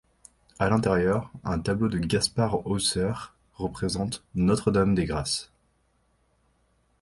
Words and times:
À 0.57 0.67
l'intérieur, 0.67 1.29
un 1.43 1.59
tableau 1.59 1.87
de 1.87 1.99
Gaspard 1.99 2.65
Hauser 2.65 3.11
représente 3.53 4.23
Notre-Dame 4.33 4.95
des 4.95 5.05
Grâces. 5.05 5.51